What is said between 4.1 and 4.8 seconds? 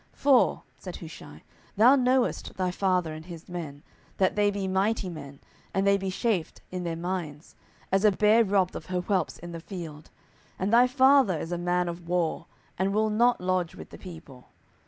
that they be